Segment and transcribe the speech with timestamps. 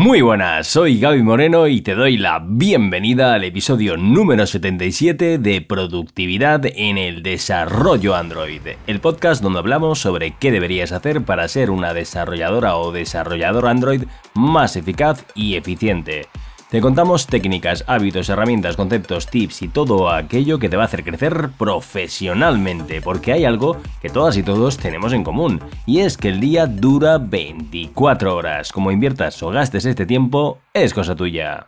[0.00, 5.60] Muy buenas, soy Gaby Moreno y te doy la bienvenida al episodio número 77 de
[5.60, 11.70] Productividad en el Desarrollo Android, el podcast donde hablamos sobre qué deberías hacer para ser
[11.70, 16.22] una desarrolladora o desarrollador Android más eficaz y eficiente.
[16.70, 21.02] Te contamos técnicas, hábitos, herramientas, conceptos, tips y todo aquello que te va a hacer
[21.02, 26.28] crecer profesionalmente, porque hay algo que todas y todos tenemos en común, y es que
[26.28, 28.70] el día dura 24 horas.
[28.70, 31.66] Como inviertas o gastes este tiempo, es cosa tuya.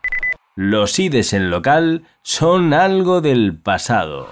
[0.54, 4.29] Los IDES en local son algo del pasado.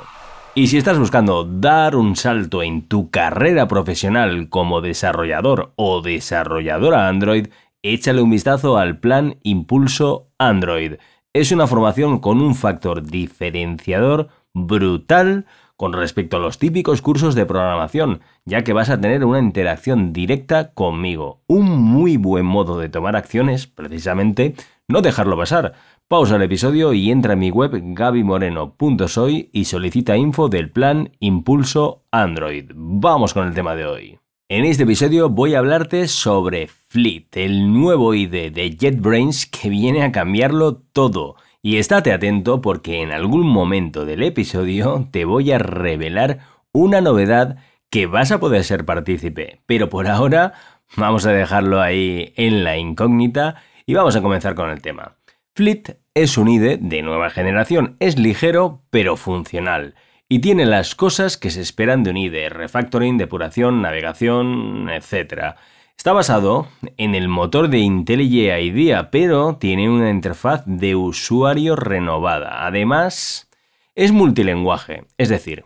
[0.55, 7.09] Y si estás buscando dar un salto en tu carrera profesional como desarrollador o desarrolladora
[7.09, 7.49] Android,
[7.83, 10.95] échale un vistazo al plan Impulso Android.
[11.33, 17.47] Es una formación con un factor diferenciador brutal con respecto a los típicos cursos de
[17.47, 21.41] programación, ya que vas a tener una interacción directa conmigo.
[21.47, 24.55] Un muy buen modo de tomar acciones, precisamente,
[24.89, 25.75] no dejarlo pasar.
[26.09, 32.05] Pausa el episodio y entra en mi web gabimoreno.soy y solicita info del plan Impulso
[32.11, 32.73] Android.
[32.75, 34.19] Vamos con el tema de hoy.
[34.53, 40.03] En este episodio voy a hablarte sobre Fleet, el nuevo IDE de JetBrains que viene
[40.03, 41.37] a cambiarlo todo.
[41.63, 46.41] Y estate atento porque en algún momento del episodio te voy a revelar
[46.73, 47.59] una novedad
[47.91, 49.61] que vas a poder ser partícipe.
[49.67, 50.55] Pero por ahora
[50.97, 55.17] vamos a dejarlo ahí en la incógnita y vamos a comenzar con el tema.
[55.55, 59.95] Fleet es un IDE de nueva generación, es ligero pero funcional
[60.33, 65.57] y tiene las cosas que se esperan de un IDE, refactoring, depuración, navegación, etc.
[65.97, 72.65] Está basado en el motor de IntelliJ IDEA, pero tiene una interfaz de usuario renovada.
[72.65, 73.51] Además,
[73.97, 75.65] es multilenguaje, es decir,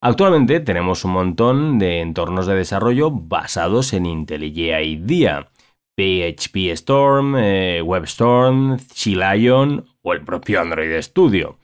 [0.00, 5.48] actualmente tenemos un montón de entornos de desarrollo basados en IntelliJ IDEA.
[5.96, 11.56] PHP Storm, eh, WebStorm, Lion o el propio Android Studio.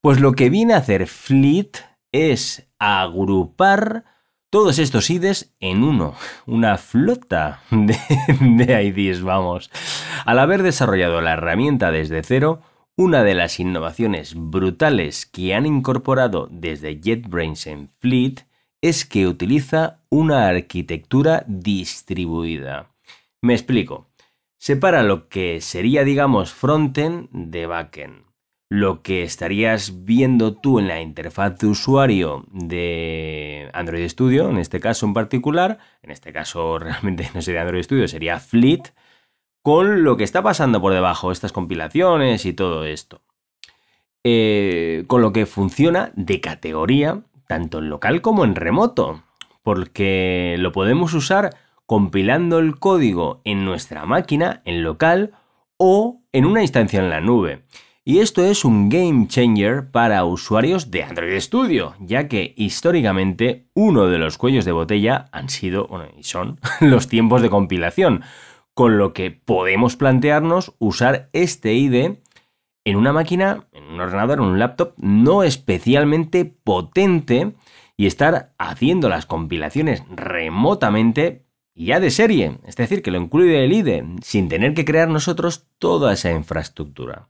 [0.00, 1.72] Pues lo que viene a hacer Fleet
[2.12, 4.04] es agrupar
[4.48, 6.14] todos estos IDEs en uno,
[6.46, 9.72] una flota de, IDs, vamos.
[10.24, 12.62] Al haber desarrollado la herramienta desde cero,
[12.96, 18.46] una de las innovaciones brutales que han incorporado desde JetBrains en Fleet
[18.80, 22.92] es que utiliza una arquitectura distribuida.
[23.42, 24.06] Me explico.
[24.60, 28.27] Separa lo que sería, digamos, frontend de backend
[28.70, 34.78] lo que estarías viendo tú en la interfaz de usuario de Android Studio, en este
[34.78, 38.92] caso en particular, en este caso realmente no sería Android Studio, sería Fleet,
[39.62, 43.22] con lo que está pasando por debajo, estas compilaciones y todo esto.
[44.24, 49.22] Eh, con lo que funciona de categoría, tanto en local como en remoto,
[49.62, 51.56] porque lo podemos usar
[51.86, 55.32] compilando el código en nuestra máquina, en local,
[55.78, 57.62] o en una instancia en la nube.
[58.08, 64.06] Y esto es un game changer para usuarios de Android Studio, ya que históricamente uno
[64.06, 68.22] de los cuellos de botella han sido, bueno, y son los tiempos de compilación,
[68.72, 72.22] con lo que podemos plantearnos usar este IDE
[72.86, 77.56] en una máquina, en un ordenador, en un laptop no especialmente potente
[77.98, 83.72] y estar haciendo las compilaciones remotamente ya de serie, es decir, que lo incluye el
[83.74, 87.28] IDE, sin tener que crear nosotros toda esa infraestructura.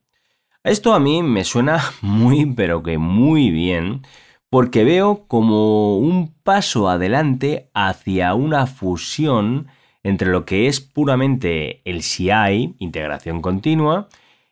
[0.65, 4.03] Esto a mí me suena muy, pero que muy bien,
[4.51, 9.69] porque veo como un paso adelante hacia una fusión
[10.03, 14.09] entre lo que es puramente el CI, integración continua,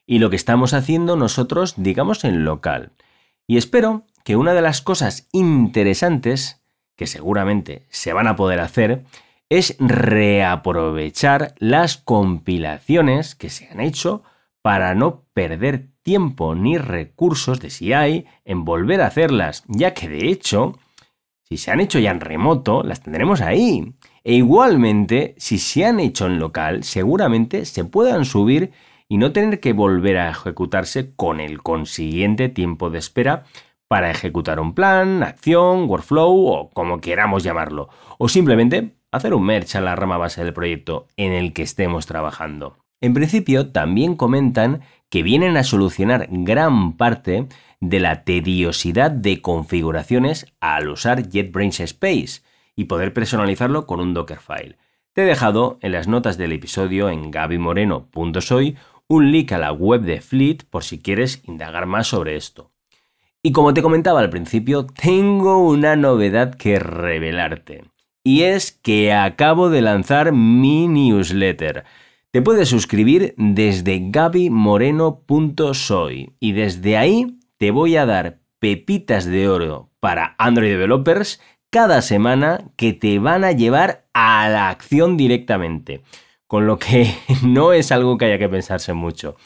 [0.07, 2.93] y lo que estamos haciendo nosotros, digamos, en local.
[3.47, 6.63] Y espero que una de las cosas interesantes
[6.95, 9.05] que seguramente se van a poder hacer
[9.49, 14.23] es reaprovechar las compilaciones que se han hecho
[14.67, 20.09] para no perder tiempo ni recursos de si hay en volver a hacerlas, ya que
[20.09, 20.77] de hecho,
[21.45, 23.95] si se han hecho ya en remoto, las tendremos ahí.
[24.25, 28.73] E igualmente, si se han hecho en local, seguramente se puedan subir
[29.09, 33.45] y no tener que volver a ejecutarse con el consiguiente tiempo de espera
[33.87, 37.89] para ejecutar un plan, acción, workflow o como queramos llamarlo.
[38.19, 42.07] O simplemente hacer un merge a la rama base del proyecto en el que estemos
[42.07, 42.79] trabajando.
[43.01, 47.47] En principio, también comentan que vienen a solucionar gran parte
[47.81, 52.43] de la tediosidad de configuraciones al usar JetBrains Space
[52.75, 54.77] y poder personalizarlo con un Dockerfile.
[55.13, 58.77] Te he dejado en las notas del episodio en gabimoreno.soy
[59.09, 62.73] un link a la web de Fleet por si quieres indagar más sobre esto.
[63.43, 67.85] Y como te comentaba al principio, tengo una novedad que revelarte.
[68.25, 71.85] Y es que acabo de lanzar mi newsletter.
[72.37, 79.89] Te puedes suscribir desde gabimoreno.soy y desde ahí te voy a dar pepitas de oro
[80.01, 81.41] para Android Developers
[81.71, 86.03] cada semana que te van a llevar a la acción directamente.
[86.47, 89.37] Con lo que no es algo que haya que pensarse mucho.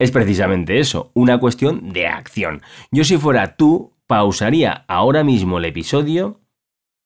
[0.00, 2.62] Es precisamente eso, una cuestión de acción.
[2.90, 6.40] Yo si fuera tú, pausaría ahora mismo el episodio.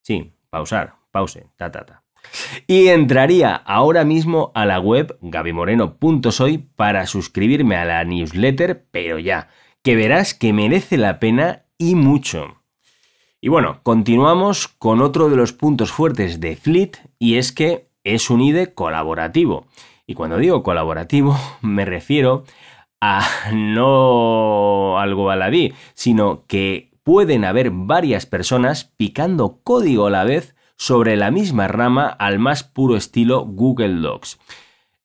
[0.00, 2.03] Sí, pausar, pause, ta ta ta
[2.66, 9.48] y entraría ahora mismo a la web gabimoreno.soy para suscribirme a la newsletter, pero ya,
[9.82, 12.56] que verás que merece la pena y mucho.
[13.40, 18.30] Y bueno, continuamos con otro de los puntos fuertes de Fleet y es que es
[18.30, 19.66] un IDE colaborativo.
[20.06, 22.44] Y cuando digo colaborativo me refiero
[23.00, 30.54] a no algo baladí, sino que pueden haber varias personas picando código a la vez
[30.84, 34.38] sobre la misma rama al más puro estilo Google Docs.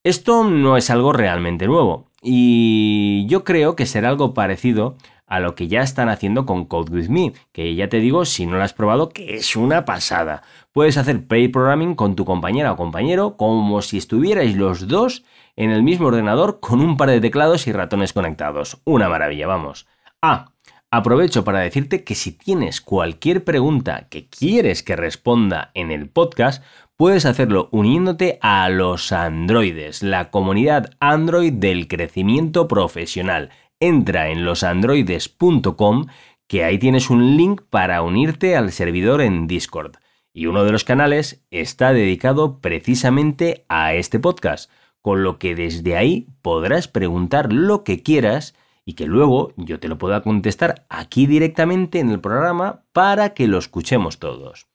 [0.03, 5.55] Esto no es algo realmente nuevo y yo creo que será algo parecido a lo
[5.55, 8.63] que ya están haciendo con Code With Me, que ya te digo, si no lo
[8.63, 10.41] has probado, que es una pasada.
[10.73, 15.23] Puedes hacer pair programming con tu compañera o compañero como si estuvierais los dos
[15.55, 18.81] en el mismo ordenador con un par de teclados y ratones conectados.
[18.83, 19.87] Una maravilla, vamos.
[20.21, 20.51] Ah,
[20.91, 26.63] Aprovecho para decirte que si tienes cualquier pregunta que quieres que responda en el podcast,
[26.97, 33.51] puedes hacerlo uniéndote a los androides, la comunidad Android del crecimiento profesional.
[33.79, 36.07] Entra en losandroides.com
[36.47, 39.97] que ahí tienes un link para unirte al servidor en Discord.
[40.33, 44.71] Y uno de los canales está dedicado precisamente a este podcast,
[45.03, 48.55] con lo que desde ahí podrás preguntar lo que quieras
[48.89, 53.47] y que luego yo te lo pueda contestar aquí directamente en el programa para que
[53.47, 54.65] lo escuchemos todos.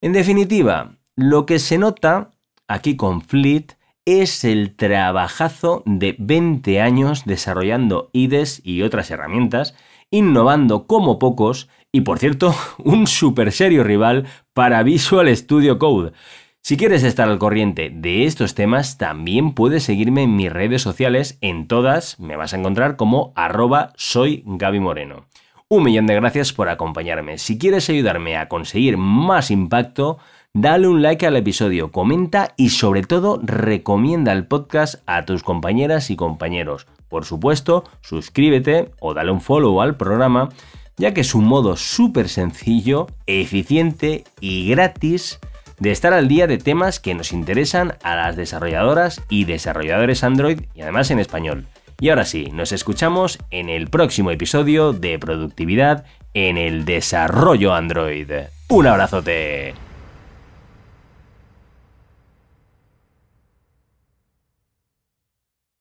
[0.00, 2.32] En definitiva, lo que se nota
[2.68, 3.76] aquí con Fleet
[4.06, 9.74] es el trabajazo de 20 años desarrollando IDES y otras herramientas,
[10.10, 16.12] innovando como pocos y por cierto, un super serio rival para Visual Studio Code.
[16.62, 21.38] Si quieres estar al corriente de estos temas, también puedes seguirme en mis redes sociales.
[21.40, 25.24] En todas me vas a encontrar como arroba soy Gaby Moreno.
[25.68, 27.38] Un millón de gracias por acompañarme.
[27.38, 30.18] Si quieres ayudarme a conseguir más impacto,
[30.52, 36.10] dale un like al episodio, comenta y sobre todo recomienda el podcast a tus compañeras
[36.10, 36.86] y compañeros.
[37.08, 40.50] Por supuesto, suscríbete o dale un follow al programa,
[40.98, 45.40] ya que es un modo súper sencillo, eficiente y gratis
[45.80, 50.60] de estar al día de temas que nos interesan a las desarrolladoras y desarrolladores Android
[50.74, 51.66] y además en español.
[51.98, 58.30] Y ahora sí, nos escuchamos en el próximo episodio de Productividad en el Desarrollo Android.
[58.68, 59.74] Un abrazote.